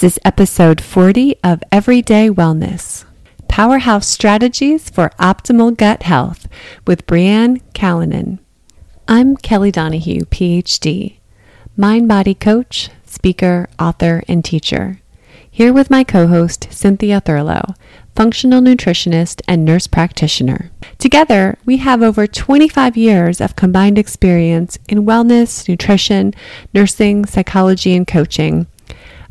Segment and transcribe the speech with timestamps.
[0.00, 3.04] This is episode 40 of Everyday Wellness
[3.48, 6.48] Powerhouse Strategies for Optimal Gut Health
[6.86, 8.38] with Breanne Callanan.
[9.06, 11.18] I'm Kelly Donahue, PhD,
[11.76, 15.02] mind body coach, speaker, author, and teacher.
[15.50, 17.74] Here with my co host, Cynthia Thurlow,
[18.16, 20.70] functional nutritionist and nurse practitioner.
[20.96, 26.32] Together, we have over 25 years of combined experience in wellness, nutrition,
[26.72, 28.66] nursing, psychology, and coaching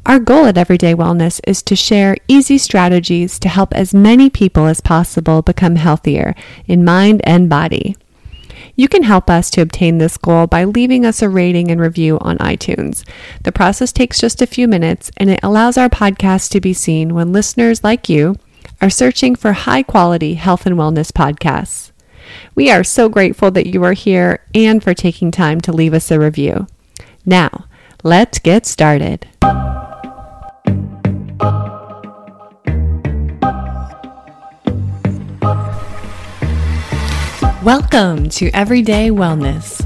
[0.09, 4.65] our goal at Everyday Wellness is to share easy strategies to help as many people
[4.65, 6.33] as possible become healthier
[6.65, 7.95] in mind and body.
[8.75, 12.17] You can help us to obtain this goal by leaving us a rating and review
[12.21, 13.07] on iTunes.
[13.43, 17.14] The process takes just a few minutes and it allows our podcast to be seen
[17.14, 18.36] when listeners like you
[18.81, 21.91] are searching for high quality health and wellness podcasts.
[22.55, 26.09] We are so grateful that you are here and for taking time to leave us
[26.09, 26.65] a review.
[27.28, 27.65] Now,
[28.01, 29.28] let's get started.
[37.70, 39.80] Welcome to Everyday Wellness.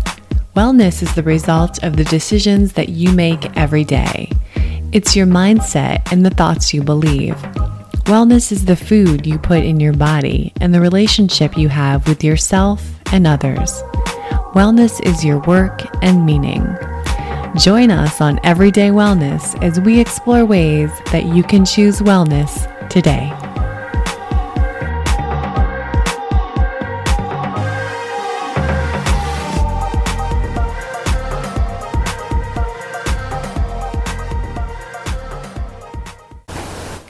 [0.55, 4.31] Wellness is the result of the decisions that you make every day.
[4.93, 7.35] It's your mindset and the thoughts you believe.
[8.05, 12.23] Wellness is the food you put in your body and the relationship you have with
[12.23, 13.83] yourself and others.
[14.55, 16.65] Wellness is your work and meaning.
[17.57, 23.29] Join us on Everyday Wellness as we explore ways that you can choose wellness today.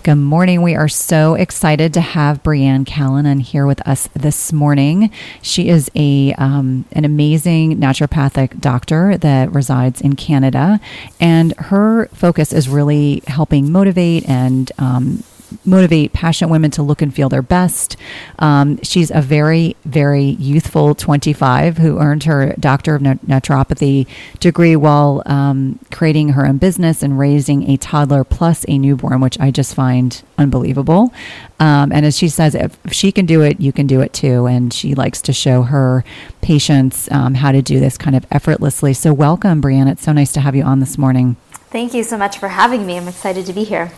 [0.03, 0.61] Good morning.
[0.61, 5.09] We are so excited to have Breanne Callanan here with us this morning.
[5.41, 10.81] She is a um, an amazing naturopathic doctor that resides in Canada,
[11.21, 15.23] and her focus is really helping motivate and um,
[15.65, 17.97] motivate passionate women to look and feel their best.
[18.39, 24.07] Um, she's a very, very youthful 25 who earned her Doctor of Naturopathy
[24.39, 29.39] degree while um, creating her own business and raising a toddler plus a newborn, which
[29.39, 31.13] I just find unbelievable.
[31.59, 34.45] Um, and as she says, if she can do it, you can do it too.
[34.45, 36.03] And she likes to show her
[36.41, 38.93] patients um, how to do this kind of effortlessly.
[38.93, 39.89] So, welcome, Breanne.
[39.89, 41.37] It's so nice to have you on this morning.
[41.69, 42.97] Thank you so much for having me.
[42.97, 43.91] I'm excited to be here.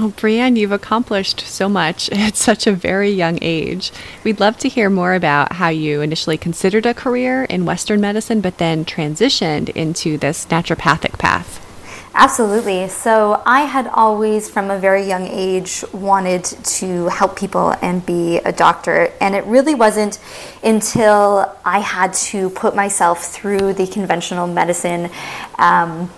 [0.00, 3.90] Oh, Breanne, you've accomplished so much at such a very young age.
[4.22, 8.40] We'd love to hear more about how you initially considered a career in Western medicine,
[8.40, 11.64] but then transitioned into this naturopathic path.
[12.14, 12.88] Absolutely.
[12.88, 18.38] So, I had always, from a very young age, wanted to help people and be
[18.38, 19.12] a doctor.
[19.20, 20.20] And it really wasn't
[20.62, 25.10] until I had to put myself through the conventional medicine
[25.58, 26.10] um,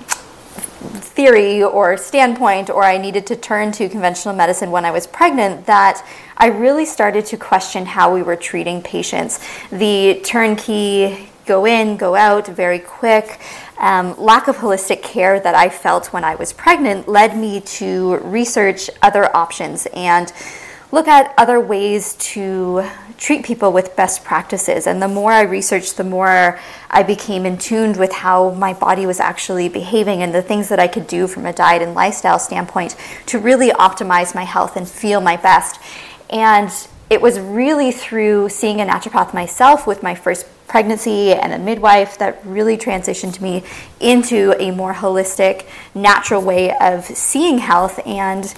[1.20, 5.66] theory or standpoint, or I needed to turn to conventional medicine when I was pregnant,
[5.66, 6.02] that
[6.38, 9.38] I really started to question how we were treating patients.
[9.68, 13.38] The turnkey go in, go out, very quick.
[13.76, 18.16] Um, lack of holistic care that I felt when I was pregnant led me to
[18.18, 20.32] research other options and
[20.90, 22.88] look at other ways to
[23.20, 24.86] treat people with best practices.
[24.86, 26.58] And the more I researched, the more
[26.90, 30.80] I became in tuned with how my body was actually behaving and the things that
[30.80, 34.88] I could do from a diet and lifestyle standpoint to really optimize my health and
[34.88, 35.80] feel my best.
[36.30, 36.72] And
[37.10, 42.16] it was really through seeing a naturopath myself with my first pregnancy and a midwife
[42.18, 43.64] that really transitioned me
[43.98, 48.54] into a more holistic, natural way of seeing health and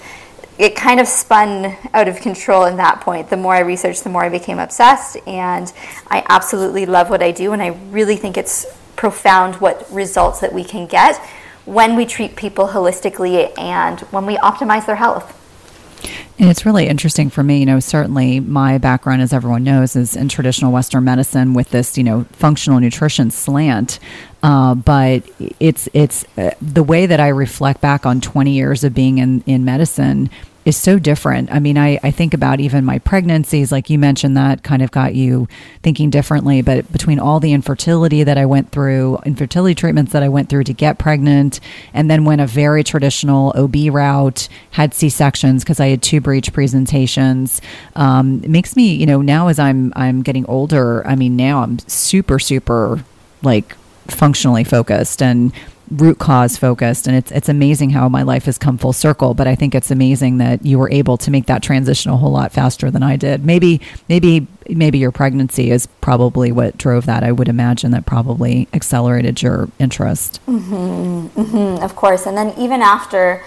[0.57, 3.29] it kind of spun out of control in that point.
[3.29, 5.71] The more I researched, the more I became obsessed, and
[6.07, 8.65] I absolutely love what I do, and I really think it's
[8.95, 11.17] profound what results that we can get
[11.65, 15.42] when we treat people holistically and when we optimize their health.
[16.39, 20.15] And it's really interesting for me, you know, certainly my background, as everyone knows, is
[20.15, 23.99] in traditional Western medicine with this, you know, functional nutrition slant.
[24.41, 25.23] Uh, but
[25.59, 29.41] it's it's uh, the way that I reflect back on 20 years of being in,
[29.45, 30.29] in medicine
[30.65, 31.51] is so different.
[31.51, 34.91] I mean, I, I think about even my pregnancies, like you mentioned, that kind of
[34.91, 35.47] got you
[35.81, 36.61] thinking differently.
[36.61, 40.63] But between all the infertility that I went through, infertility treatments that I went through
[40.65, 41.59] to get pregnant,
[41.93, 46.21] and then went a very traditional OB route, had C sections because I had two
[46.21, 47.61] breech presentations,
[47.95, 51.61] um, it makes me, you know, now as I'm I'm getting older, I mean, now
[51.63, 53.03] I'm super super
[53.41, 53.75] like
[54.07, 55.51] functionally focused and
[55.97, 59.47] root cause focused and it's it's amazing how my life has come full circle but
[59.47, 62.51] i think it's amazing that you were able to make that transition a whole lot
[62.51, 63.45] faster than i did.
[63.45, 67.23] Maybe maybe maybe your pregnancy is probably what drove that.
[67.23, 70.39] I would imagine that probably accelerated your interest.
[70.47, 72.25] Mm-hmm, mm-hmm, of course.
[72.25, 73.43] And then even after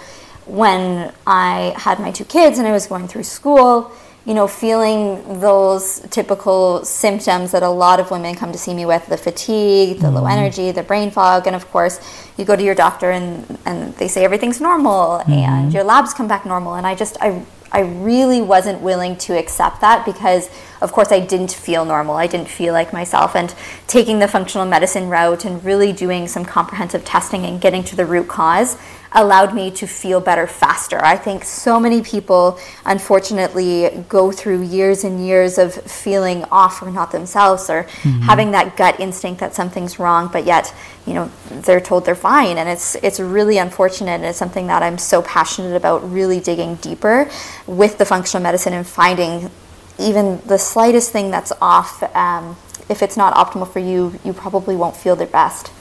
[0.47, 3.91] when I had my two kids and I was going through school,
[4.26, 8.84] you know, feeling those typical symptoms that a lot of women come to see me
[8.84, 10.17] with the fatigue, the mm-hmm.
[10.17, 11.46] low energy, the brain fog.
[11.46, 12.00] And of course,
[12.37, 15.31] you go to your doctor and, and they say everything's normal mm-hmm.
[15.31, 16.75] and your labs come back normal.
[16.75, 17.40] And I just, I,
[17.70, 20.50] I really wasn't willing to accept that because,
[20.81, 22.17] of course, I didn't feel normal.
[22.17, 23.37] I didn't feel like myself.
[23.37, 23.55] And
[23.87, 28.06] taking the functional medicine route and really doing some comprehensive testing and getting to the
[28.06, 28.76] root cause
[29.12, 31.03] allowed me to feel better faster.
[31.05, 36.91] I think so many people, unfortunately, go through years and years of feeling off or
[36.91, 38.20] not themselves or mm-hmm.
[38.23, 40.75] having that gut instinct that something's wrong, but yet,
[41.06, 42.58] you know, they're told they're fine.
[42.58, 44.12] And it's, it's really unfortunate.
[44.12, 47.31] And it's something that I'm so passionate about really digging deeper
[47.67, 49.50] with the functional medicine and finding
[49.99, 52.02] even the slightest thing that's off.
[52.14, 52.56] Um,
[52.88, 55.73] if it's not optimal for you, you probably won't feel the best.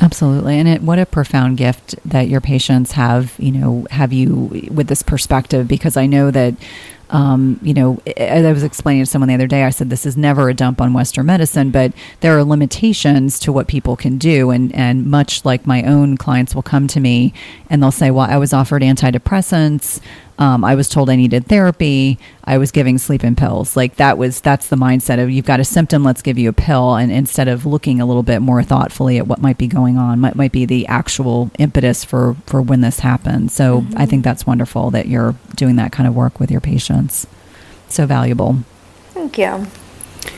[0.00, 0.58] Absolutely.
[0.58, 4.86] And it, what a profound gift that your patients have, you know, have you with
[4.86, 6.54] this perspective because I know that
[7.10, 10.04] um, you know, as I was explaining to someone the other day, I said this
[10.04, 14.18] is never a dump on Western medicine, but there are limitations to what people can
[14.18, 14.50] do.
[14.50, 17.32] And, and much like my own clients will come to me
[17.70, 20.00] and they'll say, Well, I was offered antidepressants.
[20.38, 22.18] Um, I was told I needed therapy.
[22.44, 23.76] I was giving sleeping pills.
[23.76, 26.52] Like that was that's the mindset of you've got a symptom, let's give you a
[26.52, 29.98] pill, and instead of looking a little bit more thoughtfully at what might be going
[29.98, 33.52] on, might might be the actual impetus for for when this happens.
[33.52, 33.98] So mm-hmm.
[33.98, 37.26] I think that's wonderful that you're doing that kind of work with your patients.
[37.88, 38.58] So valuable.
[39.14, 39.66] Thank you.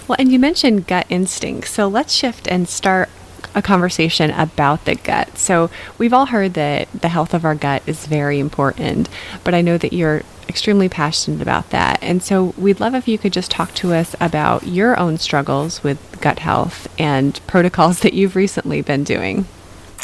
[0.09, 1.69] Well, and you mentioned gut instinct.
[1.69, 3.11] So let's shift and start
[3.55, 5.39] a conversation about the gut.
[5.39, 9.09] So, we've all heard that the health of our gut is very important,
[9.45, 12.03] but I know that you're extremely passionate about that.
[12.03, 15.83] And so, we'd love if you could just talk to us about your own struggles
[15.83, 19.47] with gut health and protocols that you've recently been doing.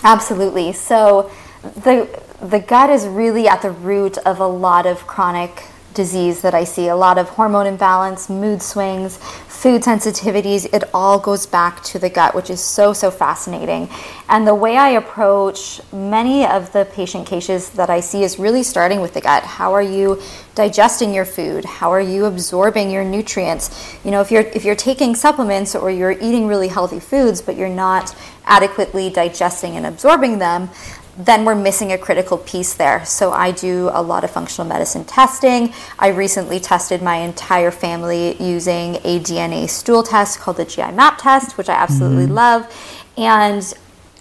[0.03, 0.73] Absolutely.
[0.73, 1.31] So,
[1.63, 2.09] the
[2.41, 5.65] the gut is really at the root of a lot of chronic
[5.97, 6.87] disease that I see.
[6.87, 9.17] A lot of hormone imbalance, mood swings,
[9.49, 13.89] food sensitivities, it all goes back to the gut, which is so, so fascinating.
[14.29, 18.63] And the way I approach many of the patient cases that I see is really
[18.63, 19.43] starting with the gut.
[19.43, 20.21] How are you
[20.55, 21.65] digesting your food?
[21.65, 23.97] How are you absorbing your nutrients?
[24.05, 27.57] You know, if you're if you're taking supplements or you're eating really healthy foods, but
[27.57, 28.15] you're not
[28.45, 30.71] adequately digesting and absorbing them,
[31.19, 33.05] then we're missing a critical piece there.
[33.05, 35.73] So I do a lot of functional medicine testing.
[35.99, 41.19] I recently tested my entire family using a DNA stool test called the GI map
[41.19, 42.35] test, which I absolutely mm-hmm.
[42.35, 43.03] love.
[43.17, 43.73] And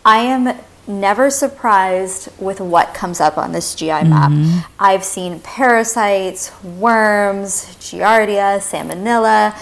[0.06, 0.58] I am
[0.88, 4.32] never surprised with what comes up on this GI map.
[4.32, 4.60] Mm-hmm.
[4.80, 9.58] I've seen parasites, worms, Giardia, Salmonella,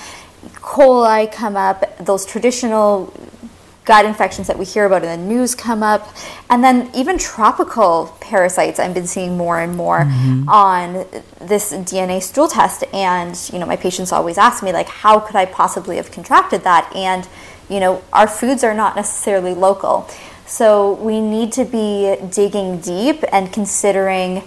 [0.46, 0.50] E.
[0.56, 3.14] coli come up, those traditional
[3.86, 6.16] gut infections that we hear about in the news come up.
[6.50, 10.48] And then even tropical parasites, I've been seeing more and more mm-hmm.
[10.48, 11.06] on
[11.40, 12.84] this DNA stool test.
[12.94, 16.64] And, you know, my patients always ask me, like, how could I possibly have contracted
[16.64, 16.92] that?
[16.96, 17.28] And,
[17.70, 20.08] you know, our foods are not necessarily local.
[20.46, 24.44] So we need to be digging deep and considering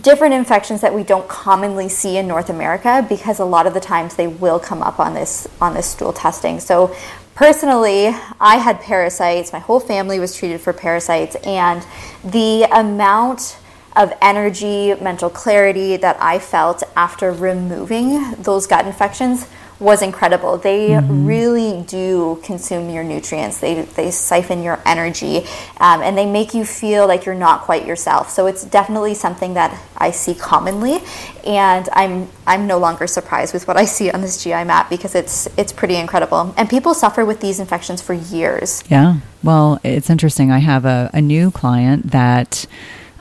[0.00, 3.80] different infections that we don't commonly see in North America because a lot of the
[3.80, 6.58] times they will come up on this on this stool testing.
[6.58, 6.94] So
[7.34, 9.52] Personally, I had parasites.
[9.52, 11.84] My whole family was treated for parasites, and
[12.22, 13.56] the amount
[13.96, 19.48] of energy, mental clarity that I felt after removing those gut infections
[19.80, 20.56] was incredible.
[20.56, 21.26] They mm-hmm.
[21.26, 23.58] really do consume your nutrients.
[23.58, 25.38] They they siphon your energy,
[25.78, 28.30] um, and they make you feel like you're not quite yourself.
[28.30, 30.98] So it's definitely something that I see commonly,
[31.46, 35.14] and I'm I'm no longer surprised with what I see on this GI map because
[35.14, 36.54] it's it's pretty incredible.
[36.56, 38.84] And people suffer with these infections for years.
[38.88, 39.16] Yeah.
[39.42, 40.50] Well, it's interesting.
[40.50, 42.66] I have a, a new client that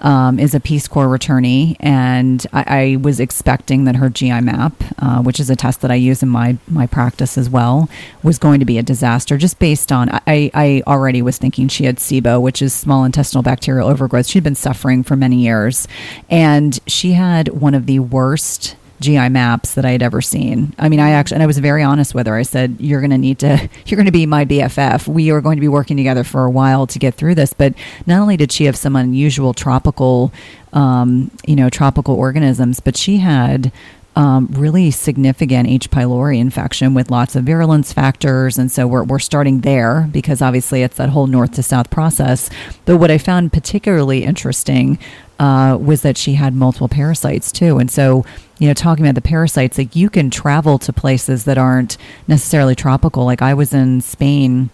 [0.04, 4.74] um, is a Peace Corps returnee, and I, I was expecting that her GI map,
[5.00, 7.90] uh, which is a test that I use in my my practice as well,
[8.22, 9.38] was going to be a disaster.
[9.38, 13.44] Just based on I, I already was thinking she had SIBO, which is small intestinal
[13.44, 14.28] bacterial overgrowth.
[14.28, 15.88] She'd been suffering for many years,
[16.30, 20.74] and she had one of the worst GI maps that I had ever seen.
[20.80, 22.36] I mean, I actually, and I was very honest with her.
[22.36, 25.08] I said, "You're going to need to, you're going to be my BFF.
[25.08, 27.74] We are going to be working together for a while to get through this." But
[28.08, 30.32] not only did she have some unusual tropical,
[30.72, 33.72] um, you know, tropical organisms, but she had
[34.16, 35.90] um, really significant H.
[35.90, 38.58] pylori infection with lots of virulence factors.
[38.58, 42.50] And so we're, we're starting there because obviously it's that whole north to south process.
[42.86, 45.00] But what I found particularly interesting
[45.40, 47.78] uh, was that she had multiple parasites too.
[47.78, 48.26] And so,
[48.60, 51.98] you know, talking about the parasites, like you can travel to places that aren't
[52.28, 53.26] necessarily tropical.
[53.26, 54.70] Like I was in Spain.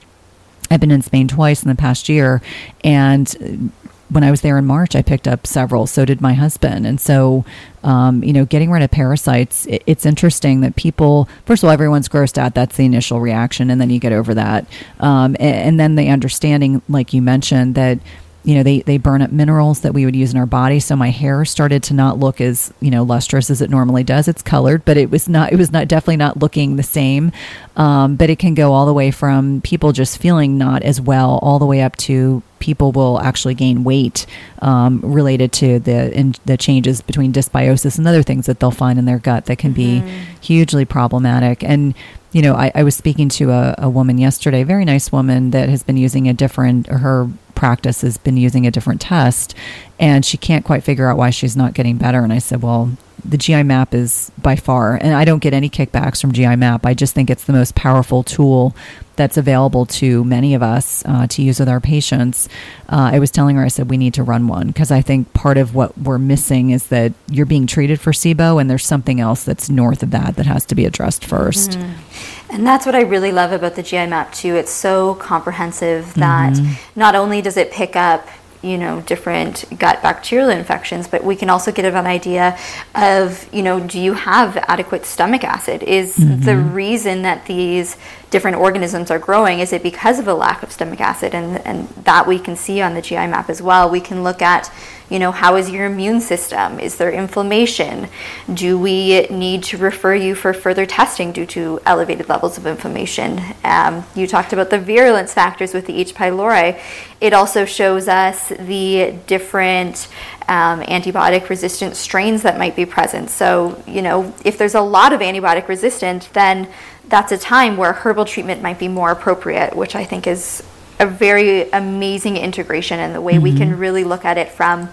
[0.72, 2.44] I've been in Spain twice in the past year,
[2.84, 3.72] and
[4.10, 5.88] when I was there in March, I picked up several.
[5.88, 6.88] So did my husband.
[6.88, 7.46] And so,
[7.84, 11.74] um, you know, getting rid of parasites, it, it's interesting that people, first of all,
[11.74, 12.56] everyone's grossed out.
[12.56, 13.70] That's the initial reaction.
[13.70, 14.66] And then you get over that.
[15.00, 18.00] Um, and, and then the understanding, like you mentioned, that
[18.44, 20.80] you know they they burn up minerals that we would use in our body.
[20.80, 24.28] So my hair started to not look as you know lustrous as it normally does.
[24.28, 27.32] It's colored but it was not it was not definitely not looking the same.
[27.76, 31.40] Um, but it can go all the way from people just feeling not as well
[31.42, 34.26] all the way up to people will actually gain weight
[34.62, 39.00] um, related to the in, the changes between dysbiosis and other things that they'll find
[39.00, 40.06] in their gut that can mm-hmm.
[40.06, 41.64] be hugely problematic.
[41.64, 41.94] And
[42.32, 45.68] you know, I, I was speaking to a, a, woman yesterday, very nice woman that
[45.68, 47.28] has been using a different, her
[47.60, 49.54] practice has been using a different test
[50.00, 52.24] and she can't quite figure out why she's not getting better.
[52.24, 52.92] And I said, well,
[53.26, 56.86] the GI map is by far, and I don't get any kickbacks from GI map.
[56.86, 58.76] I just think it's the most powerful tool
[59.20, 62.48] that's available to many of us uh, to use with our patients.
[62.88, 65.34] Uh, I was telling her, I said, we need to run one because I think
[65.34, 69.20] part of what we're missing is that you're being treated for SIBO and there's something
[69.20, 72.30] else that's north of that that has to be addressed 1st mm-hmm.
[72.52, 74.56] And that's what I really love about the GI map too.
[74.56, 77.00] It's so comprehensive that mm-hmm.
[77.00, 78.28] not only does it pick up
[78.62, 82.58] you know different gut bacterial infections but we can also get an idea
[82.96, 86.42] of you know do you have adequate stomach acid is mm-hmm.
[86.42, 87.96] the reason that these
[88.30, 91.88] different organisms are growing is it because of a lack of stomach acid and and
[92.06, 94.72] that we can see on the GI map as well we can look at
[95.10, 96.80] you know, how is your immune system?
[96.80, 98.08] Is there inflammation?
[98.54, 103.42] Do we need to refer you for further testing due to elevated levels of inflammation?
[103.64, 106.14] Um, you talked about the virulence factors with the H.
[106.14, 106.80] pylori.
[107.20, 110.08] It also shows us the different
[110.48, 113.32] um, antibiotic resistant strains that might be present.
[113.32, 116.70] So, you know, if there's a lot of antibiotic resistant, then
[117.10, 120.64] that's a time where herbal treatment might be more appropriate, which I think is
[121.00, 123.44] a very amazing integration in the way mm-hmm.
[123.44, 123.80] we can mm-hmm.
[123.80, 124.90] really look at it from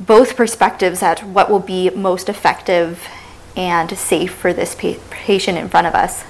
[0.00, 3.06] both perspectives at what will be most effective
[3.56, 6.24] and safe for this pa- patient in front of us.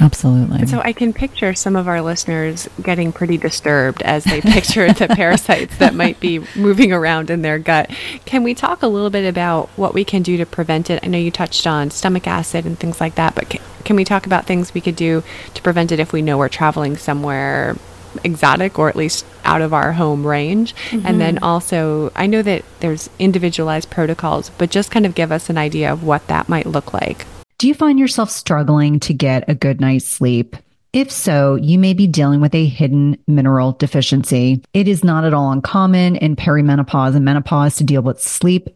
[0.00, 0.66] Absolutely.
[0.66, 5.08] So I can picture some of our listeners getting pretty disturbed as they picture the
[5.14, 7.90] parasites that might be moving around in their gut.
[8.24, 11.00] Can we talk a little bit about what we can do to prevent it?
[11.02, 14.04] I know you touched on stomach acid and things like that, but can, can we
[14.04, 15.22] talk about things we could do
[15.54, 17.76] to prevent it if we know we're traveling somewhere
[18.22, 20.74] exotic or at least out of our home range.
[20.90, 21.06] Mm-hmm.
[21.06, 25.50] And then also, I know that there's individualized protocols, but just kind of give us
[25.50, 27.26] an idea of what that might look like.
[27.58, 30.56] Do you find yourself struggling to get a good night's sleep?
[30.92, 34.62] If so, you may be dealing with a hidden mineral deficiency.
[34.72, 38.68] It is not at all uncommon in perimenopause and menopause to deal with sleep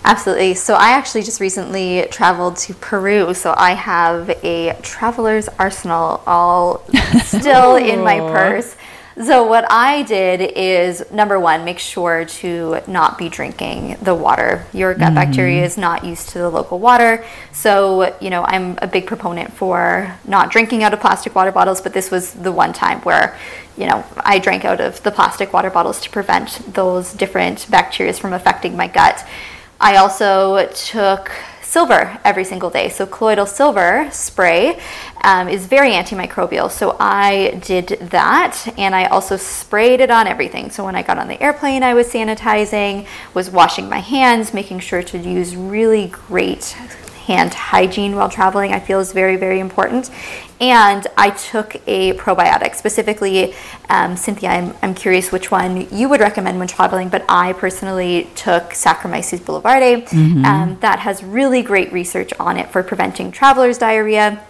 [0.05, 0.55] Absolutely.
[0.55, 6.85] So I actually just recently traveled to Peru, so I have a traveler's arsenal all
[7.25, 8.77] still in my purse.
[9.23, 14.67] So what I did is number one, make sure to not be drinking the water.
[14.73, 15.15] Your gut mm-hmm.
[15.15, 17.25] bacteria is not used to the local water.
[17.53, 21.81] So, you know, I'm a big proponent for not drinking out of plastic water bottles,
[21.81, 23.39] but this was the one time where,
[23.77, 28.13] you know, I drank out of the plastic water bottles to prevent those different bacteria
[28.15, 29.25] from affecting my gut.
[29.81, 31.31] I also took
[31.75, 32.89] silver every single day.
[32.89, 34.81] So colloidal silver spray
[35.25, 36.71] um, is very antimicrobial.
[36.71, 40.71] So I did that and I also sprayed it on everything.
[40.71, 44.79] So when I got on the airplane, I was sanitizing, was washing my hands, making
[44.79, 46.77] sure to use really great
[47.27, 50.11] hand hygiene while traveling, I feel is very, very important.
[50.71, 53.55] And I took a probiotic, specifically,
[53.91, 58.31] um, Cynthia, I'm, I'm curious which one you would recommend when traveling, but I personally
[58.35, 60.09] took Saccharomyces boulardii.
[60.09, 60.45] Mm-hmm.
[60.45, 64.43] Um, that has really great research on it for preventing traveler's diarrhea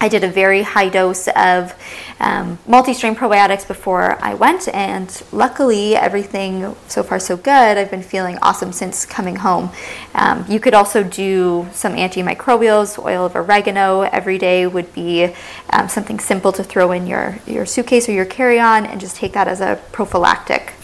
[0.00, 1.74] I did a very high dose of
[2.20, 7.78] um, multi strain probiotics before I went, and luckily, everything so far so good.
[7.78, 9.70] I've been feeling awesome since coming home.
[10.14, 15.34] Um, you could also do some antimicrobials, oil of oregano every day would be
[15.70, 19.16] um, something simple to throw in your, your suitcase or your carry on, and just
[19.16, 20.74] take that as a prophylactic.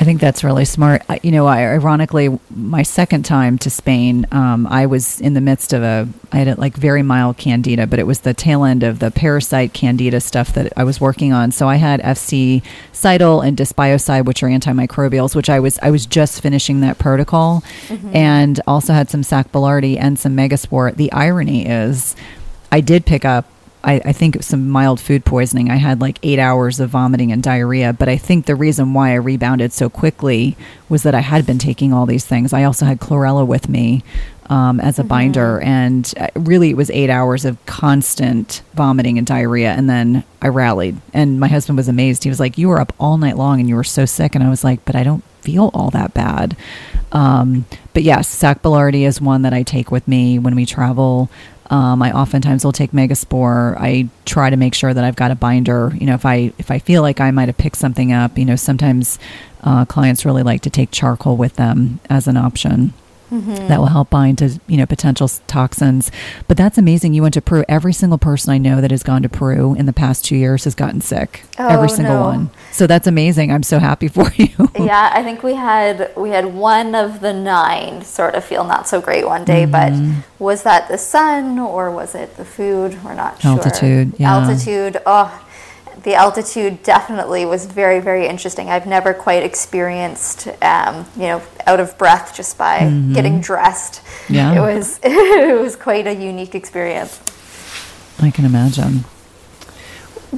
[0.00, 1.02] I think that's really smart.
[1.22, 5.82] You know, ironically, my second time to Spain, um, I was in the midst of
[5.82, 8.98] a, I had a, like very mild candida, but it was the tail end of
[8.98, 11.52] the parasite candida stuff that I was working on.
[11.52, 16.06] So I had FC Cidal and Dysbiocide, which are antimicrobials, which I was I was
[16.06, 18.16] just finishing that protocol, mm-hmm.
[18.16, 20.96] and also had some Sac Boulardii and some Megaspore.
[20.96, 22.16] The irony is,
[22.72, 23.46] I did pick up
[23.84, 25.70] I, I think some mild food poisoning.
[25.70, 27.92] I had like eight hours of vomiting and diarrhea.
[27.92, 30.56] But I think the reason why I rebounded so quickly
[30.88, 32.52] was that I had been taking all these things.
[32.52, 34.02] I also had chlorella with me
[34.46, 35.08] um, as a mm-hmm.
[35.08, 35.60] binder.
[35.60, 39.72] And uh, really, it was eight hours of constant vomiting and diarrhea.
[39.72, 40.98] And then I rallied.
[41.12, 42.24] And my husband was amazed.
[42.24, 44.34] He was like, You were up all night long and you were so sick.
[44.34, 46.56] And I was like, But I don't feel all that bad.
[47.12, 51.30] Um, but yes, Sac is one that I take with me when we travel.
[51.70, 53.76] Um, I oftentimes will take Megaspore.
[53.78, 55.92] I try to make sure that I've got a binder.
[55.98, 58.44] You know, if I if I feel like I might have picked something up, you
[58.44, 59.18] know, sometimes
[59.62, 62.92] uh, clients really like to take charcoal with them as an option.
[63.32, 63.68] Mm-hmm.
[63.68, 66.10] That will help bind to you know potential toxins,
[66.46, 67.14] but that's amazing.
[67.14, 67.64] You went to Peru.
[67.68, 70.64] Every single person I know that has gone to Peru in the past two years
[70.64, 71.42] has gotten sick.
[71.58, 72.24] Oh, Every single no.
[72.24, 72.50] one.
[72.70, 73.50] So that's amazing.
[73.50, 74.70] I'm so happy for you.
[74.78, 78.86] yeah, I think we had we had one of the nine sort of feel not
[78.86, 80.20] so great one day, mm-hmm.
[80.20, 83.02] but was that the sun or was it the food?
[83.02, 83.52] We're not sure.
[83.52, 84.14] Altitude.
[84.18, 84.34] Yeah.
[84.34, 85.00] Altitude.
[85.06, 85.44] Oh,
[86.04, 88.68] the altitude definitely was very, very interesting.
[88.68, 93.14] I've never quite experienced, um, you know, out of breath just by mm-hmm.
[93.14, 94.02] getting dressed.
[94.28, 94.52] Yeah.
[94.52, 97.20] It was, it was quite a unique experience.
[98.20, 99.04] I can imagine.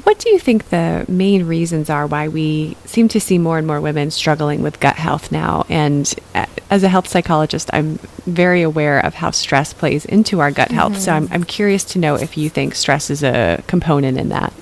[0.05, 3.66] What do you think the main reasons are why we seem to see more and
[3.66, 5.64] more women struggling with gut health now?
[5.68, 10.52] And uh, as a health psychologist, I'm very aware of how stress plays into our
[10.52, 10.92] gut health.
[10.92, 11.00] Mm-hmm.
[11.00, 14.52] So I'm, I'm curious to know if you think stress is a component in that.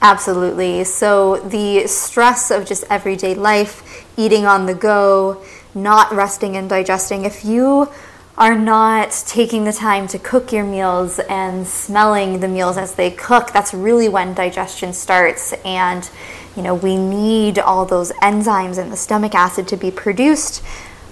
[0.00, 0.84] Absolutely.
[0.84, 5.42] So the stress of just everyday life, eating on the go,
[5.74, 7.88] not resting and digesting, if you
[8.36, 13.10] are not taking the time to cook your meals and smelling the meals as they
[13.10, 15.52] cook, that's really when digestion starts.
[15.64, 16.08] And,
[16.56, 20.62] you know, we need all those enzymes and the stomach acid to be produced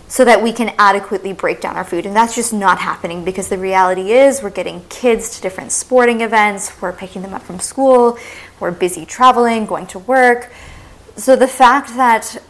[0.09, 2.07] so that we can adequately break down our food.
[2.07, 6.21] And that's just not happening because the reality is we're getting kids to different sporting
[6.21, 8.19] events, we're picking them up from school,
[8.61, 10.53] we're busy traveling, going to work.
[11.17, 12.41] So the fact that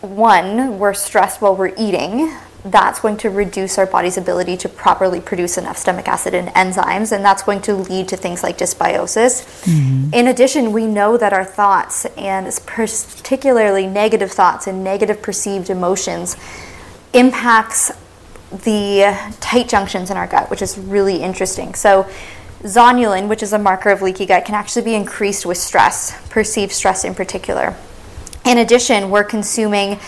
[0.00, 2.32] one, we're stressed while we're eating,
[2.64, 7.12] that's going to reduce our body's ability to properly produce enough stomach acid and enzymes,
[7.12, 9.64] and that's going to lead to things like dysbiosis.
[9.64, 10.14] Mm-hmm.
[10.14, 16.36] In addition, we know that our thoughts, and particularly negative thoughts and negative perceived emotions,
[17.12, 17.90] impacts
[18.50, 21.74] the tight junctions in our gut, which is really interesting.
[21.74, 22.08] So,
[22.62, 26.72] zonulin, which is a marker of leaky gut, can actually be increased with stress, perceived
[26.72, 27.74] stress in particular.
[28.44, 29.98] In addition, we're consuming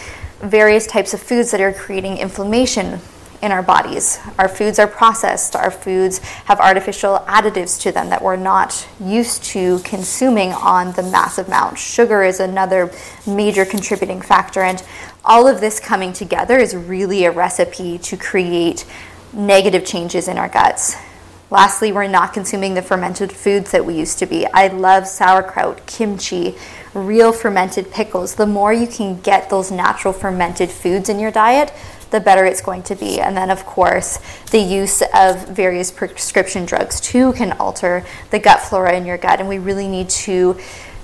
[0.41, 3.01] various types of foods that are creating inflammation
[3.43, 4.21] in our bodies.
[4.39, 9.43] Our foods are processed, our foods have artificial additives to them that we're not used
[9.45, 11.77] to consuming on the massive amount.
[11.77, 12.93] Sugar is another
[13.27, 14.83] major contributing factor, and
[15.25, 18.87] all of this coming together is really a recipe to create
[19.33, 20.97] negative changes in our guts.
[21.51, 24.47] Lastly, we're not consuming the fermented foods that we used to be.
[24.47, 26.55] I love sauerkraut, kimchi,
[26.95, 31.73] real fermented pickles, the more you can get those natural fermented foods in your diet,
[32.13, 33.21] the better it's going to be.
[33.21, 34.19] And then, of course,
[34.51, 39.41] the use of various prescription drugs too can alter the gut flora in your gut.
[39.41, 40.59] And we really need to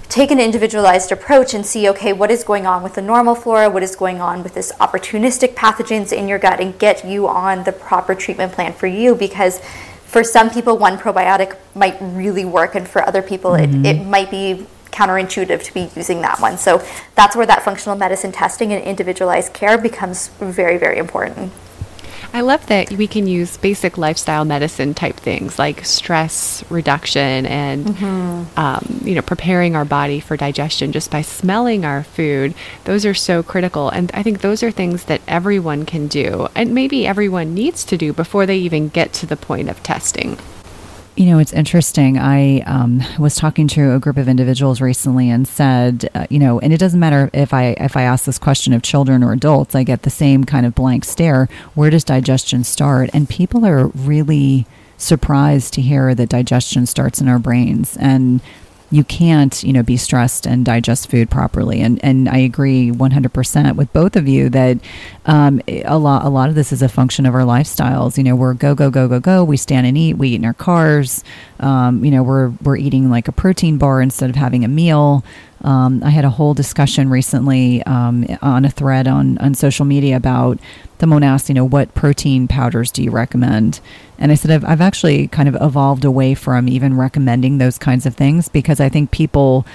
[0.09, 3.69] take an individualized approach and see okay, what is going on with the normal flora,
[3.69, 7.65] what is going on with this opportunistic pathogens in your gut, and get you on
[7.65, 9.61] the proper treatment plan for you because.
[10.09, 13.85] For some people, one probiotic might really work, and for other people, mm-hmm.
[13.85, 14.67] it, it might be
[14.99, 16.59] counterintuitive to be using that one.
[16.59, 16.85] So
[17.15, 21.53] that's where that functional medicine testing and individualized care becomes very, very important.
[22.33, 27.87] I love that we can use basic lifestyle medicine type things like stress reduction and
[27.87, 28.61] mm-hmm.
[28.61, 32.55] um, you know preparing our body for digestion just by smelling our food.
[32.85, 36.75] Those are so critical, and I think those are things that everyone can do, and
[36.75, 40.37] maybe everyone needs to do before they even get to the point of testing.
[41.19, 42.17] You know, it's interesting.
[42.17, 46.61] I um, was talking to a group of individuals recently and said, uh, you know,
[46.61, 49.75] and it doesn't matter if I if I ask this question of children or adults,
[49.75, 51.49] I get the same kind of blank stare.
[51.75, 53.11] Where does digestion start?
[53.13, 54.65] And people are really
[54.97, 58.41] surprised to hear that digestion starts in our brains and
[58.91, 61.81] you can't, you know, be stressed and digest food properly.
[61.81, 64.79] And and I agree 100% with both of you that
[65.27, 68.17] um, a lot a lot of this is a function of our lifestyles.
[68.17, 69.45] You know, we're go go go go go.
[69.45, 70.15] We stand and eat.
[70.15, 71.23] We eat in our cars.
[71.61, 75.25] Um, you know, we're we're eating like a protein bar instead of having a meal.
[75.63, 80.17] Um, I had a whole discussion recently um, on a thread on, on social media
[80.17, 80.59] about
[81.01, 83.81] someone asked, you know, what protein powders do you recommend?
[84.19, 88.07] And I said, I've, I've actually kind of evolved away from even recommending those kinds
[88.07, 89.67] of things because I think people,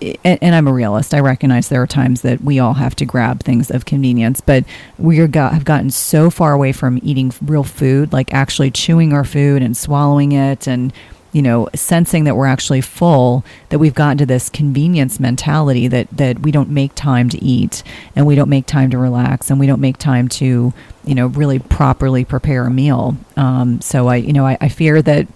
[0.00, 3.04] and, and I'm a realist, I recognize there are times that we all have to
[3.04, 4.64] grab things of convenience, but
[4.98, 9.12] we are got, have gotten so far away from eating real food, like actually chewing
[9.12, 10.92] our food and swallowing it and
[11.34, 16.08] you know, sensing that we're actually full, that we've gotten to this convenience mentality that
[16.12, 17.82] that we don't make time to eat
[18.14, 20.72] and we don't make time to relax and we don't make time to,
[21.04, 23.16] you know, really properly prepare a meal.
[23.36, 25.26] Um, so I, you know, I, I fear that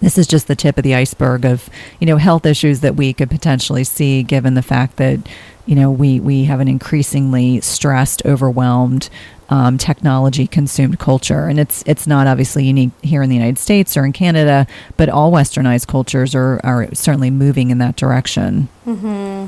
[0.00, 3.14] this is just the tip of the iceberg of you know health issues that we
[3.14, 5.20] could potentially see given the fact that
[5.66, 9.08] you know we we have an increasingly stressed overwhelmed
[9.48, 11.46] um, technology consumed culture.
[11.46, 15.08] And it's it's not obviously unique here in the United States or in Canada, but
[15.08, 18.68] all westernized cultures are, are certainly moving in that direction.
[18.86, 19.46] Mm-hmm.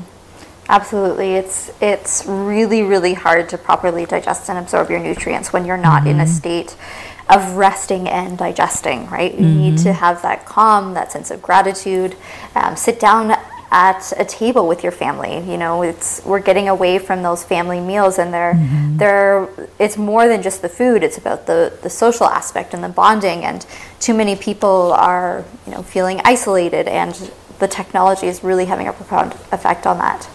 [0.69, 1.35] Absolutely.
[1.35, 6.01] It's it's really, really hard to properly digest and absorb your nutrients when you're not
[6.01, 6.11] mm-hmm.
[6.11, 6.31] in a mm-hmm.
[6.31, 6.75] state
[7.29, 9.33] of resting and digesting, right?
[9.33, 9.57] You mm-hmm.
[9.57, 12.15] need to have that calm, that sense of gratitude.
[12.55, 13.35] Um, sit down
[13.71, 15.39] at a table with your family.
[15.49, 18.97] You know, it's we're getting away from those family meals, and they're mm-hmm.
[18.97, 19.49] they're
[19.79, 21.03] it's more than just the food.
[21.03, 23.43] It's about the the social aspect and the bonding.
[23.43, 23.65] And
[23.99, 28.93] too many people are you know feeling isolated, and the technology is really having a
[28.93, 30.29] profound effect on that.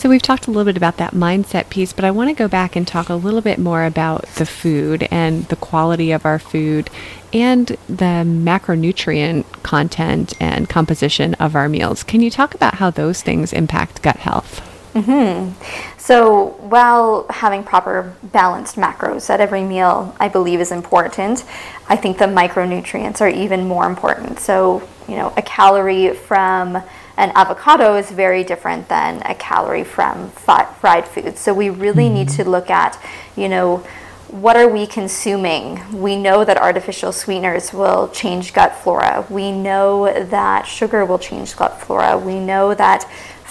[0.00, 2.48] So we've talked a little bit about that mindset piece, but I want to go
[2.48, 6.38] back and talk a little bit more about the food and the quality of our
[6.38, 6.88] food
[7.32, 12.02] and the macronutrient content and composition of our meals.
[12.02, 14.66] Can you talk about how those things impact gut health?
[14.94, 15.52] Mm-hmm.
[15.98, 21.44] So, while having proper balanced macros at every meal, I believe is important,
[21.88, 24.40] I think the micronutrients are even more important.
[24.40, 26.76] So, you know, a calorie from
[27.16, 31.38] an avocado is very different than a calorie from fried foods.
[31.38, 32.14] So, we really mm-hmm.
[32.14, 33.00] need to look at,
[33.36, 33.86] you know,
[34.30, 35.80] what are we consuming?
[35.92, 39.26] We know that artificial sweeteners will change gut flora.
[39.28, 42.16] We know that sugar will change gut flora.
[42.16, 43.10] We know that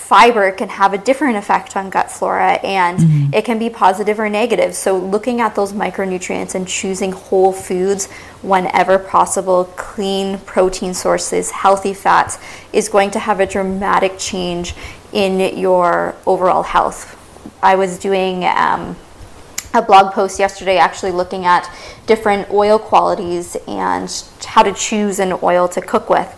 [0.09, 3.33] fiber can have a different effect on gut flora and mm-hmm.
[3.33, 4.73] it can be positive or negative.
[4.73, 8.09] So, looking at those micronutrients and choosing whole foods
[8.41, 12.39] whenever possible, clean protein sources, healthy fats,
[12.73, 14.73] is going to have a dramatic change
[15.11, 17.15] in your overall health.
[17.61, 18.95] I was doing um,
[19.73, 21.69] a blog post yesterday actually looking at
[22.07, 26.35] different oil qualities and how to choose an oil to cook with.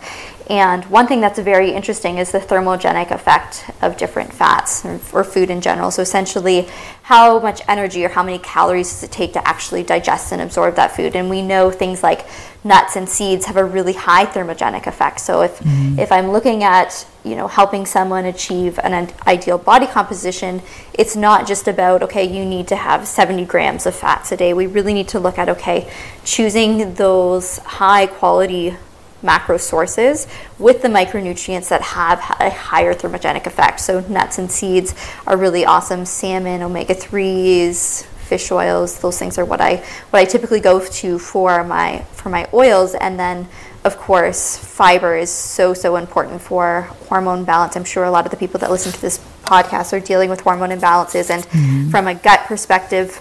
[0.50, 5.50] And one thing that's very interesting is the thermogenic effect of different fats or, food
[5.50, 5.90] in general.
[5.90, 6.68] So, essentially,
[7.04, 10.74] how much energy or how many calories does it take to actually digest and absorb
[10.74, 11.14] that food?
[11.14, 12.26] And we know things like
[12.64, 15.20] nuts and seeds have a really high thermogenic effect.
[15.20, 15.98] So, if, mm-hmm.
[15.98, 20.62] if I'm looking at you know helping someone achieve an ideal body composition,
[20.94, 24.54] it's not just about okay, you need to have 70 grams of fats a day.
[24.54, 25.90] We really need to look at okay,
[26.24, 28.76] choosing those high quality
[29.22, 30.26] macro sources
[30.58, 33.80] with the micronutrients that have a higher thermogenic effect.
[33.80, 34.94] So nuts and seeds
[35.26, 36.04] are really awesome.
[36.04, 39.76] Salmon, omega threes, fish oils, those things are what I
[40.10, 42.94] what I typically go to for my for my oils.
[42.94, 43.46] And then
[43.84, 47.76] of course fiber is so so important for hormone balance.
[47.76, 50.40] I'm sure a lot of the people that listen to this podcast are dealing with
[50.40, 51.90] hormone imbalances and mm-hmm.
[51.90, 53.20] from a gut perspective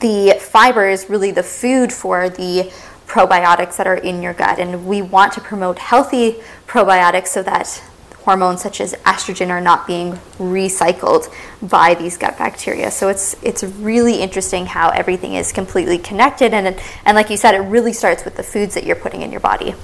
[0.00, 2.72] the fiber is really the food for the
[3.06, 4.58] probiotics that are in your gut.
[4.58, 7.82] And we want to promote healthy probiotics so that
[8.24, 11.32] hormones such as estrogen are not being recycled
[11.62, 12.90] by these gut bacteria.
[12.90, 17.54] So it's it's really interesting how everything is completely connected and and like you said
[17.54, 19.74] it really starts with the foods that you're putting in your body.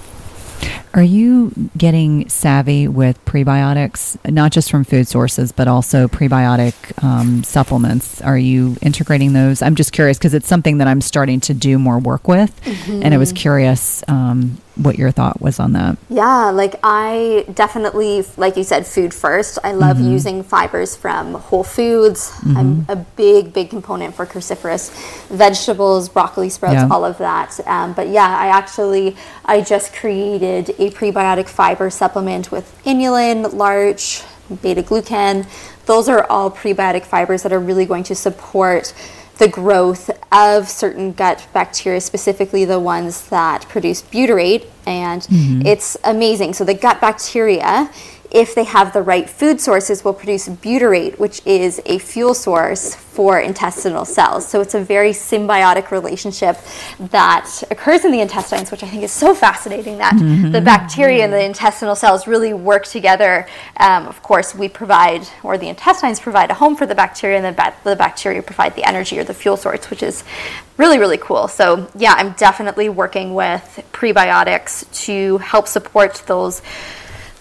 [0.92, 6.74] Are you getting savvy with prebiotics, not just from food sources, but also prebiotic
[7.05, 8.20] um, supplements?
[8.22, 9.62] Are you integrating those?
[9.62, 13.05] I'm just curious because it's something that I'm starting to do more work with, mm-hmm.
[13.05, 15.96] and I was curious um, what your thought was on that.
[16.08, 19.58] Yeah, like I definitely, like you said, food first.
[19.62, 20.10] I love mm-hmm.
[20.10, 22.30] using fibers from whole foods.
[22.30, 22.56] Mm-hmm.
[22.56, 24.90] I'm a big, big component for cruciferous
[25.28, 26.88] vegetables, broccoli sprouts, yeah.
[26.90, 27.60] all of that.
[27.66, 34.22] Um, but yeah, I actually, I just created a prebiotic fiber supplement with inulin, larch,
[34.62, 35.46] beta glucan.
[35.86, 38.94] Those are all prebiotic fibers that are really going to support
[39.40, 44.66] the growth of certain gut bacteria, specifically the ones that produce butyrate.
[44.87, 45.66] And mm-hmm.
[45.66, 46.53] it's amazing.
[46.53, 47.90] So, the gut bacteria
[48.30, 52.94] if they have the right food sources, will produce butyrate, which is a fuel source
[52.94, 54.46] for intestinal cells.
[54.46, 56.56] So it's a very symbiotic relationship
[56.98, 60.52] that occurs in the intestines, which I think is so fascinating that mm-hmm.
[60.52, 63.46] the bacteria and the intestinal cells really work together.
[63.78, 67.44] Um, of course, we provide, or the intestines provide a home for the bacteria, and
[67.44, 70.22] the, ba- the bacteria provide the energy or the fuel source, which is
[70.76, 71.48] really, really cool.
[71.48, 76.62] So, yeah, I'm definitely working with prebiotics to help support those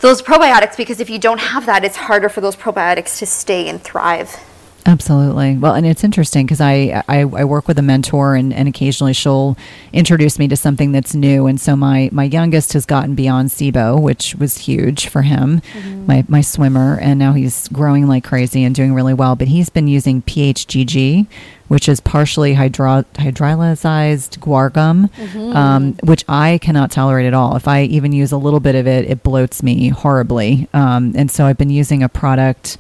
[0.02, 3.68] those probiotics because if you don't have that, it's harder for those probiotics to stay
[3.68, 4.40] and thrive.
[4.90, 5.56] Absolutely.
[5.56, 9.14] Well, and it's interesting because I, I, I work with a mentor, and, and occasionally
[9.14, 9.56] she'll
[9.94, 11.46] introduce me to something that's new.
[11.46, 16.08] And so my my youngest has gotten beyond SIBO, which was huge for him, mm-hmm.
[16.08, 19.36] my my swimmer, and now he's growing like crazy and doing really well.
[19.36, 21.28] But he's been using PHGG,
[21.68, 25.56] which is partially hydro- hydrolyzed guar gum, mm-hmm.
[25.56, 27.56] um, which I cannot tolerate at all.
[27.56, 30.68] If I even use a little bit of it, it bloats me horribly.
[30.74, 32.80] Um, and so I've been using a product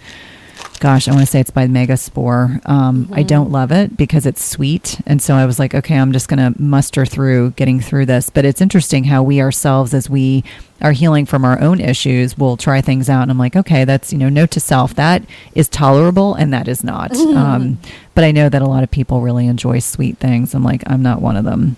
[0.79, 2.67] gosh, I want to say it's by Megaspore.
[2.67, 3.13] Um, mm-hmm.
[3.13, 4.99] I don't love it because it's sweet.
[5.05, 8.29] And so I was like, okay, I'm just going to muster through getting through this.
[8.29, 10.43] But it's interesting how we ourselves, as we
[10.81, 13.23] are healing from our own issues, will try things out.
[13.23, 16.67] And I'm like, okay, that's, you know, note to self, that is tolerable and that
[16.67, 17.11] is not.
[17.11, 17.39] Mm-hmm.
[17.49, 17.79] Um,
[18.15, 20.53] but I know that a lot of people really enjoy sweet things.
[20.53, 21.77] I'm like, I'm not one of them.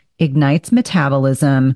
[0.21, 1.75] ignites metabolism,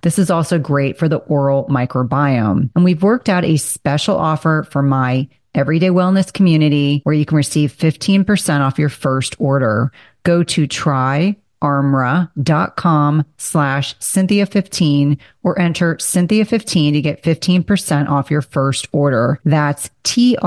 [0.00, 2.70] This is also great for the oral microbiome.
[2.74, 7.36] And we've worked out a special offer for my everyday wellness community where you can
[7.36, 9.90] receive 15% off your first order.
[10.22, 18.88] Go to try armra.com slash Cynthia15 or enter Cynthia15 to get 15% off your first
[18.92, 19.40] order.
[19.44, 20.46] That's T-R-Y-A-R-M-R-A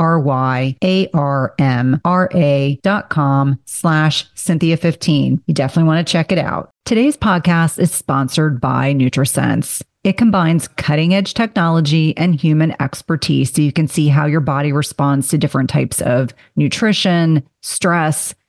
[2.84, 5.41] dot com slash Cynthia15.
[5.45, 6.69] You definitely want to check it out.
[6.86, 9.84] Today's podcast is sponsored by NutriSense.
[10.04, 14.72] It combines cutting edge technology and human expertise so you can see how your body
[14.72, 18.34] responds to different types of nutrition, stress,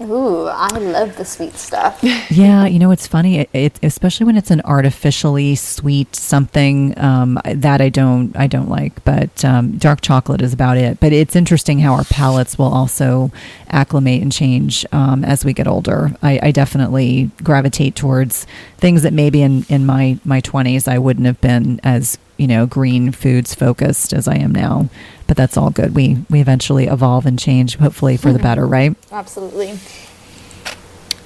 [0.00, 1.98] Ooh, I love the sweet stuff.
[2.30, 7.40] yeah, you know it's funny, it, it, especially when it's an artificially sweet something um,
[7.44, 9.02] that I don't I don't like.
[9.04, 11.00] But um, dark chocolate is about it.
[11.00, 13.30] But it's interesting how our palates will also
[13.70, 16.14] acclimate and change um, as we get older.
[16.22, 21.26] I, I, definitely gravitate towards things that maybe in in my my twenties I wouldn't
[21.26, 24.90] have been as you know green foods focused as I am now.
[25.26, 25.94] But that's all good.
[25.94, 28.42] We we eventually evolve and change, hopefully for the mm-hmm.
[28.42, 28.94] better, right?
[29.10, 29.78] Absolutely.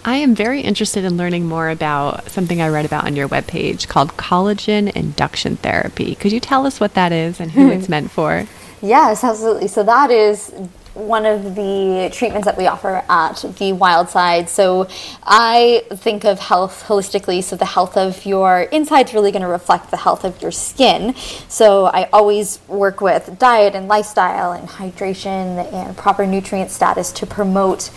[0.03, 3.87] I am very interested in learning more about something I read about on your webpage
[3.87, 6.15] called collagen induction therapy.
[6.15, 8.47] Could you tell us what that is and who it's meant for?
[8.81, 9.69] Yes, absolutely.
[9.69, 10.55] So that is
[10.95, 14.49] one of the treatments that we offer at the Wild Side.
[14.49, 14.89] So
[15.23, 17.43] I think of health holistically.
[17.43, 21.15] So the health of your insides really going to reflect the health of your skin.
[21.49, 27.27] So I always work with diet and lifestyle and hydration and proper nutrient status to
[27.27, 27.91] promote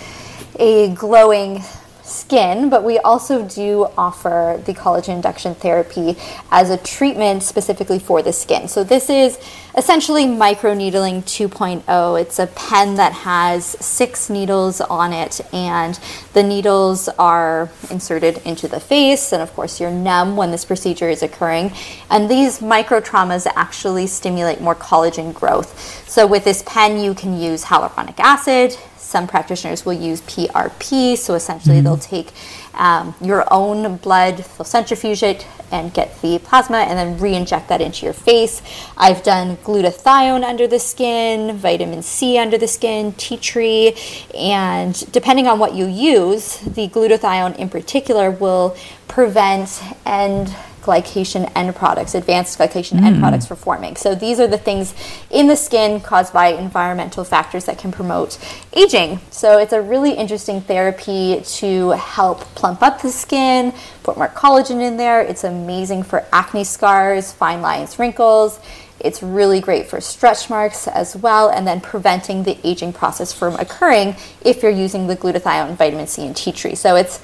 [0.60, 1.63] a glowing
[2.04, 6.18] skin, but we also do offer the collagen induction therapy
[6.51, 8.68] as a treatment specifically for the skin.
[8.68, 9.39] So this is
[9.78, 12.22] essentially microneedling 2.0.
[12.22, 15.99] It's a pen that has six needles on it, and
[16.34, 21.10] the needles are inserted into the face, and of course, you're numb when this procedure
[21.10, 21.72] is occurring.
[22.10, 26.08] And these micro traumas actually stimulate more collagen growth.
[26.08, 28.78] So with this pen, you can use hyaluronic acid,
[29.14, 31.84] some practitioners will use PRP, so essentially mm-hmm.
[31.84, 32.32] they'll take
[32.74, 37.70] um, your own blood, they'll centrifuge it and get the plasma and then re inject
[37.70, 38.64] that into your face.
[38.97, 43.95] I've done glutathione under the skin, vitamin C under the skin, tea tree,
[44.36, 48.76] and depending on what you use, the glutathione in particular will
[49.07, 53.05] prevent and glycation end products, advanced glycation mm.
[53.05, 53.95] end products for forming.
[53.95, 54.93] So these are the things
[55.29, 58.38] in the skin caused by environmental factors that can promote
[58.73, 59.19] aging.
[59.31, 63.73] So it's a really interesting therapy to help plump up the skin,
[64.03, 65.21] put more collagen in there.
[65.21, 68.59] It's amazing for acne scars, fine lines, wrinkles.
[68.99, 73.55] It's really great for stretch marks as well, and then preventing the aging process from
[73.55, 74.15] occurring
[74.45, 76.75] if you're using the glutathione, vitamin C, and tea tree.
[76.75, 77.19] So it's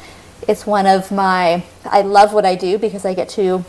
[0.50, 3.64] it's one of my, I love what I do because I get to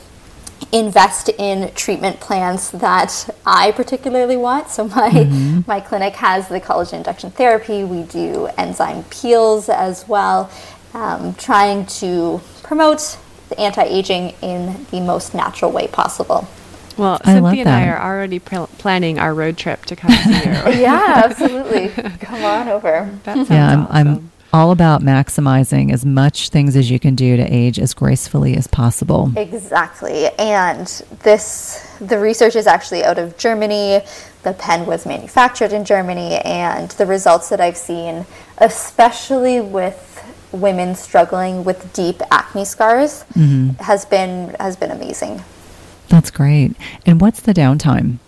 [0.72, 4.68] invest in treatment plans that I particularly want.
[4.68, 5.60] So my mm-hmm.
[5.66, 7.84] my clinic has the collagen induction therapy.
[7.84, 10.50] We do enzyme peels as well,
[10.94, 13.18] um, trying to promote
[13.50, 16.48] the anti-aging in the most natural way possible.
[16.96, 20.30] Well, I Cynthia and I are already pl- planning our road trip to come see
[20.30, 20.80] you.
[20.80, 21.88] yeah, absolutely.
[22.20, 23.18] Come on over.
[23.24, 23.96] That sounds yeah, I'm, awesome.
[23.96, 28.56] I'm all about maximizing as much things as you can do to age as gracefully
[28.56, 29.32] as possible.
[29.36, 30.26] Exactly.
[30.38, 30.86] And
[31.22, 34.00] this the research is actually out of Germany.
[34.42, 38.24] The pen was manufactured in Germany and the results that I've seen
[38.60, 40.06] especially with
[40.52, 43.70] women struggling with deep acne scars mm-hmm.
[43.82, 45.42] has been has been amazing.
[46.08, 46.74] That's great.
[47.06, 48.18] And what's the downtime?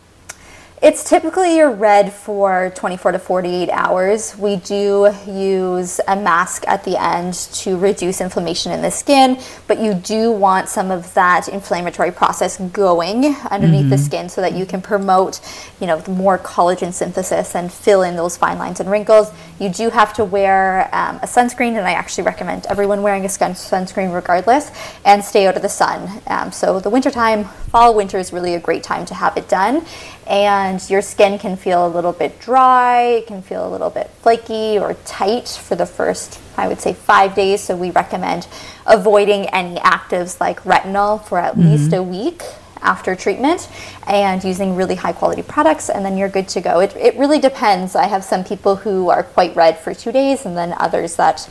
[0.83, 4.37] It's typically your red for 24 to 48 hours.
[4.37, 9.79] We do use a mask at the end to reduce inflammation in the skin, but
[9.79, 13.91] you do want some of that inflammatory process going underneath mm-hmm.
[13.91, 15.41] the skin so that you can promote,
[15.81, 19.31] you know, more collagen synthesis and fill in those fine lines and wrinkles.
[19.61, 23.29] You do have to wear um, a sunscreen, and I actually recommend everyone wearing a
[23.29, 24.73] sun- sunscreen regardless,
[25.05, 26.21] and stay out of the sun.
[26.27, 29.87] Um, so the wintertime, fall, winter is really a great time to have it done
[30.33, 34.09] and your skin can feel a little bit dry, it can feel a little bit
[34.23, 37.61] flaky or tight for the first, I would say, five days.
[37.61, 38.49] So we recommend
[38.87, 41.69] avoiding any actives like retinol for at mm-hmm.
[41.69, 42.43] least a week
[42.81, 43.69] after treatment
[44.07, 46.81] and using really high quality products and then you're good to go.
[46.81, 47.95] It, it really depends.
[47.95, 51.47] I have some people who are quite red for two days and then others that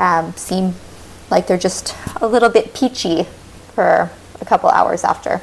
[0.00, 0.74] um, seem
[1.30, 3.22] like they're just a little bit peachy
[3.72, 4.10] for
[4.40, 5.40] a couple hours after.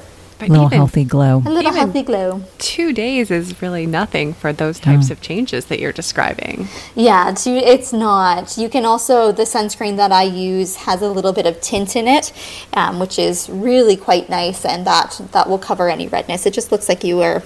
[0.47, 1.41] But little healthy glow.
[1.45, 2.43] A little healthy glow.
[2.57, 5.13] Two days is really nothing for those types yeah.
[5.13, 6.67] of changes that you're describing.
[6.95, 8.57] Yeah, it's not.
[8.57, 12.07] You can also, the sunscreen that I use has a little bit of tint in
[12.07, 12.33] it,
[12.73, 16.45] um, which is really quite nice, and that, that will cover any redness.
[16.45, 17.43] It just looks like you were,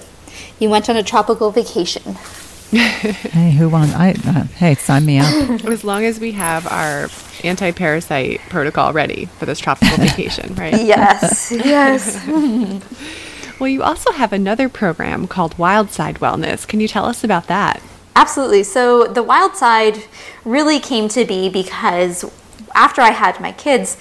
[0.58, 2.16] you went on a tropical vacation.
[2.70, 3.94] Hey, who wants?
[3.94, 5.64] I uh, hey, sign me up.
[5.64, 7.08] As long as we have our
[7.44, 10.74] anti-parasite protocol ready for this tropical vacation, right?
[10.74, 12.26] Yes, yes.
[13.58, 16.66] well, you also have another program called Wildside Wellness.
[16.66, 17.82] Can you tell us about that?
[18.14, 18.64] Absolutely.
[18.64, 20.04] So the Wild Side
[20.44, 22.24] really came to be because
[22.74, 23.96] after I had my kids,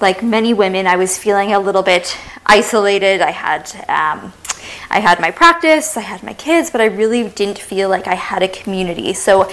[0.00, 3.22] like many women, I was feeling a little bit isolated.
[3.22, 4.32] I had um,
[4.94, 8.14] I had my practice, I had my kids, but I really didn't feel like I
[8.14, 9.12] had a community.
[9.12, 9.50] So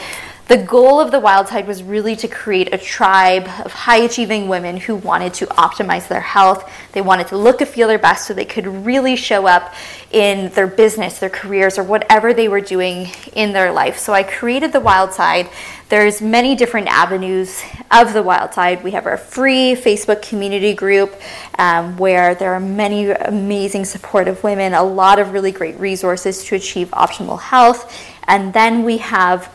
[0.47, 4.47] the goal of the Wild Side was really to create a tribe of high achieving
[4.47, 6.71] women who wanted to optimize their health.
[6.91, 9.73] They wanted to look and feel their best so they could really show up
[10.11, 13.97] in their business, their careers, or whatever they were doing in their life.
[13.97, 15.49] So I created the Wild Side.
[15.91, 17.61] There's many different avenues
[17.91, 18.81] of the Wild Side.
[18.81, 21.13] We have our free Facebook community group
[21.59, 26.55] um, where there are many amazing supportive women, a lot of really great resources to
[26.55, 27.93] achieve optimal health.
[28.29, 29.53] And then we have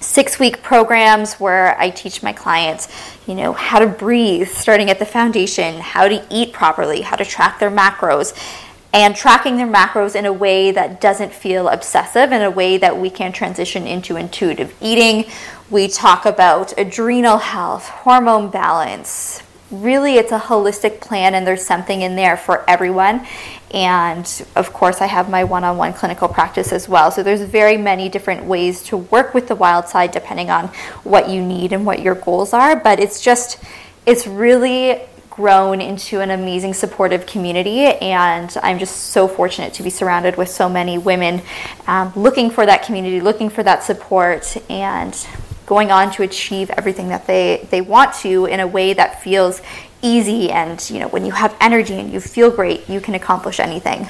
[0.00, 2.88] six week programs where I teach my clients,
[3.26, 7.26] you know, how to breathe, starting at the foundation, how to eat properly, how to
[7.26, 8.32] track their macros,
[8.92, 12.96] and tracking their macros in a way that doesn't feel obsessive, in a way that
[12.96, 15.30] we can transition into intuitive eating.
[15.70, 22.00] We talk about adrenal health, hormone balance, really it's a holistic plan and there's something
[22.00, 23.26] in there for everyone.
[23.74, 24.24] And
[24.56, 27.10] of course i have my one-on-one clinical practice as well.
[27.10, 30.68] So there's very many different ways to work with the wild side depending on
[31.04, 32.76] what you need and what your goals are.
[32.76, 33.62] But it's just
[34.06, 39.90] it's really grown into an amazing supportive community and i'm just so fortunate to be
[39.90, 41.40] surrounded with so many women
[41.86, 45.28] um, looking for that community looking for that support and
[45.68, 49.60] going on to achieve everything that they, they want to in a way that feels
[50.00, 53.58] easy and you know when you have energy and you feel great you can accomplish
[53.58, 54.08] anything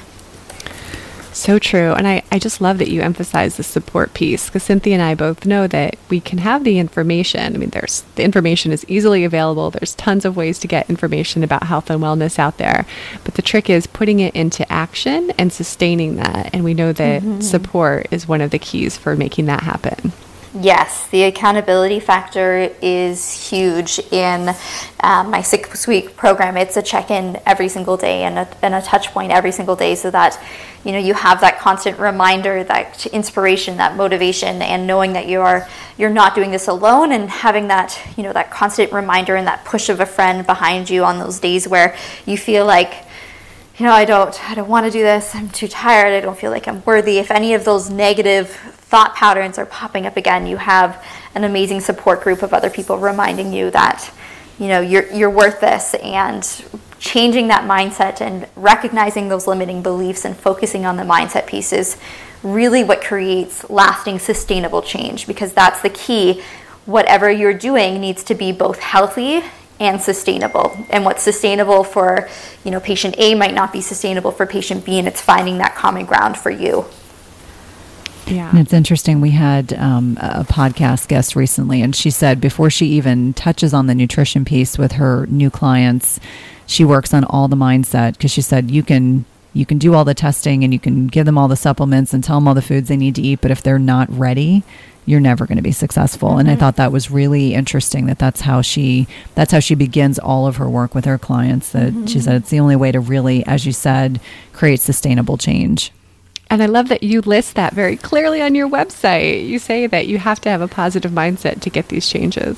[1.39, 1.93] so true.
[1.93, 5.15] And I, I just love that you emphasize the support piece because Cynthia and I
[5.15, 7.55] both know that we can have the information.
[7.55, 9.71] I mean, there's the information is easily available.
[9.71, 12.85] There's tons of ways to get information about health and wellness out there.
[13.23, 16.49] But the trick is putting it into action and sustaining that.
[16.53, 17.41] And we know that mm-hmm.
[17.41, 20.11] support is one of the keys for making that happen.
[20.53, 24.49] Yes, the accountability factor is huge in
[25.01, 26.57] um, my six week program.
[26.57, 29.75] It's a check in every single day and a, and a touch point every single
[29.75, 30.41] day so that
[30.83, 35.39] you know you have that constant reminder, that inspiration, that motivation, and knowing that you
[35.41, 35.67] are
[35.99, 39.63] you're not doing this alone and having that you know that constant reminder and that
[39.65, 41.95] push of a friend behind you on those days where
[42.25, 43.05] you feel like
[43.77, 45.33] you know, I don't, I don't want to do this.
[45.33, 46.11] I'm too tired.
[46.11, 47.17] I don't feel like I'm worthy.
[47.17, 51.79] If any of those negative thought patterns are popping up again, you have an amazing
[51.79, 54.11] support group of other people reminding you that,
[54.57, 56.43] you know, you're you're worth this and
[56.97, 61.97] changing that mindset and recognizing those limiting beliefs and focusing on the mindset piece is
[62.41, 66.41] really what creates lasting sustainable change because that's the key.
[66.87, 69.43] Whatever you're doing needs to be both healthy
[69.79, 70.75] and sustainable.
[70.89, 72.27] And what's sustainable for,
[72.65, 75.75] you know, patient A might not be sustainable for patient B, and it's finding that
[75.75, 76.85] common ground for you.
[78.29, 78.49] Yeah.
[78.49, 79.21] And it's interesting.
[79.21, 83.87] We had um, a podcast guest recently, and she said before she even touches on
[83.87, 86.19] the nutrition piece with her new clients,
[86.65, 90.05] she works on all the mindset because she said you can you can do all
[90.05, 92.61] the testing and you can give them all the supplements and tell them all the
[92.61, 94.63] foods they need to eat, but if they're not ready,
[95.05, 96.29] you're never going to be successful.
[96.29, 96.39] Mm-hmm.
[96.39, 96.59] And I mm-hmm.
[96.59, 100.57] thought that was really interesting that that's how she that's how she begins all of
[100.57, 101.71] her work with her clients.
[101.71, 102.05] That mm-hmm.
[102.05, 104.21] she said it's the only way to really, as you said,
[104.53, 105.91] create sustainable change.
[106.49, 109.47] And I love that you list that very clearly on your website.
[109.47, 112.57] You say that you have to have a positive mindset to get these changes.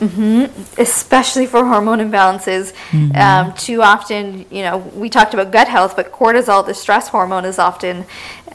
[0.00, 0.80] Mm-hmm.
[0.80, 2.72] Especially for hormone imbalances.
[2.90, 3.16] Mm-hmm.
[3.16, 7.44] Um, too often, you know, we talked about gut health, but cortisol, the stress hormone,
[7.44, 7.98] is often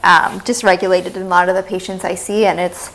[0.04, 2.90] um, dysregulated in a lot of the patients I see, and it's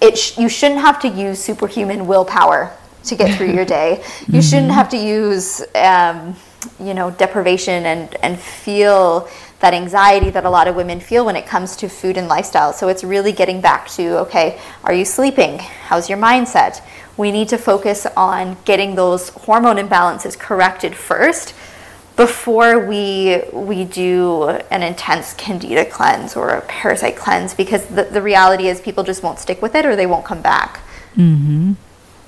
[0.00, 4.02] it sh- you shouldn't have to use superhuman willpower to get through your day.
[4.20, 4.40] You mm-hmm.
[4.40, 6.36] shouldn't have to use, um,
[6.78, 9.28] you know, deprivation and and feel
[9.64, 12.72] that anxiety that a lot of women feel when it comes to food and lifestyle.
[12.72, 15.58] So it's really getting back to okay, are you sleeping?
[15.58, 16.80] How's your mindset?
[17.16, 21.54] we need to focus on getting those hormone imbalances corrected first
[22.16, 28.22] before we we do an intense candida cleanse or a parasite cleanse because the, the
[28.22, 30.80] reality is people just won't stick with it or they won't come back
[31.16, 31.72] mm-hmm.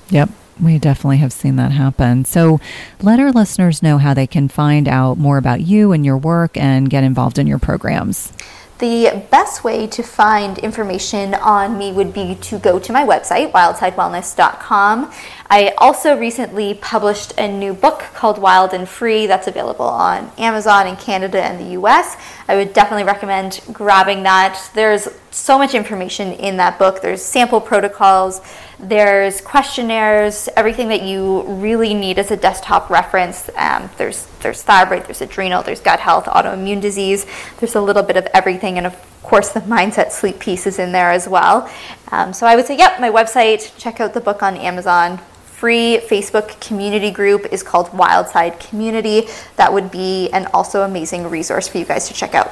[0.09, 0.29] yep
[0.61, 2.25] we definitely have seen that happen.
[2.25, 2.59] So
[3.01, 6.57] let our listeners know how they can find out more about you and your work
[6.57, 8.33] and get involved in your programs.
[8.79, 13.51] The best way to find information on me would be to go to my website,
[13.51, 15.11] wildsidewellness.com.
[15.49, 20.85] I also recently published a new book called Wild and Free that's available on Amazon
[20.85, 22.17] in Canada and the US.
[22.47, 24.69] I would definitely recommend grabbing that.
[24.75, 27.01] There's so much information in that book.
[27.01, 28.41] There's sample protocols,
[28.79, 33.49] there's questionnaires, everything that you really need as a desktop reference.
[33.55, 37.25] Um, there's there's thyroid, there's adrenal, there's gut health, autoimmune disease.
[37.59, 40.91] There's a little bit of everything, and of course the mindset sleep piece is in
[40.91, 41.69] there as well.
[42.11, 43.75] Um, so I would say, yep, my website.
[43.77, 45.17] Check out the book on Amazon.
[45.45, 49.27] Free Facebook community group is called Wildside Community.
[49.55, 52.51] That would be an also amazing resource for you guys to check out.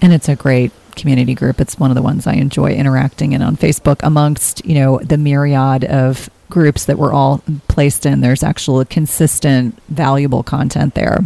[0.00, 1.60] And it's a great community group.
[1.60, 5.16] It's one of the ones I enjoy interacting in on Facebook amongst, you know, the
[5.16, 8.20] myriad of groups that we're all placed in.
[8.20, 11.20] There's actual consistent, valuable content there.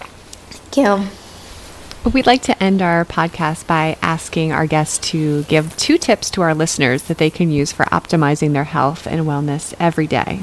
[0.00, 1.08] Thank you.
[2.12, 6.42] We'd like to end our podcast by asking our guests to give two tips to
[6.42, 10.40] our listeners that they can use for optimizing their health and wellness every day.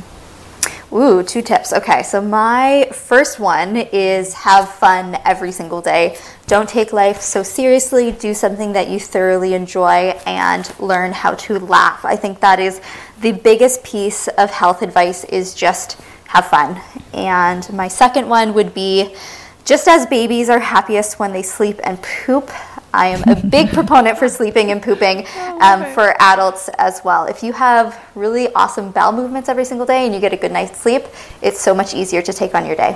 [0.94, 1.74] Ooh, two tips.
[1.74, 6.18] Okay, so my first one is have fun every single day.
[6.48, 8.12] Don't take life so seriously.
[8.12, 12.06] Do something that you thoroughly enjoy and learn how to laugh.
[12.06, 12.82] I think that is
[13.22, 16.80] the biggest piece of health advice is just have fun.
[17.14, 19.16] And my second one would be
[19.64, 22.52] just as babies are happiest when they sleep and poop,
[22.94, 25.26] I am a big proponent for sleeping and pooping
[25.62, 27.26] um, for adults as well.
[27.26, 30.52] If you have really awesome bowel movements every single day and you get a good
[30.52, 31.06] night's sleep,
[31.42, 32.96] it's so much easier to take on your day.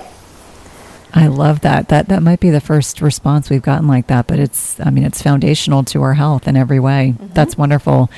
[1.13, 1.89] I love that.
[1.89, 5.03] That that might be the first response we've gotten like that, but it's I mean
[5.03, 7.15] it's foundational to our health in every way.
[7.17, 7.33] Mm-hmm.
[7.33, 8.09] That's wonderful.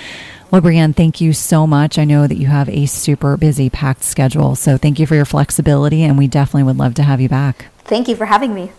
[0.52, 1.98] Well, Brianne, thank you so much.
[1.98, 4.56] I know that you have a super busy, packed schedule.
[4.56, 7.68] So thank you for your flexibility, and we definitely would love to have you back.
[7.86, 8.70] Thank you for having me.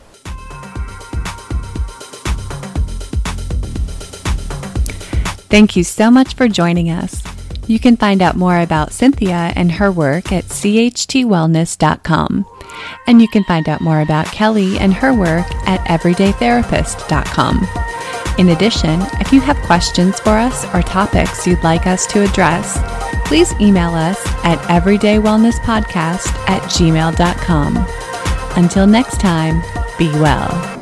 [5.49, 7.23] Thank you so much for joining us.
[7.67, 12.47] You can find out more about Cynthia and her work at chtwellness.com.
[13.07, 17.69] And you can find out more about Kelly and her work at everydaytherapist.com.
[18.39, 22.79] In addition, if you have questions for us or topics you'd like us to address,
[23.27, 27.87] please email us at everydaywellnesspodcast at gmail.com.
[28.57, 29.63] Until next time,
[29.99, 30.82] be well.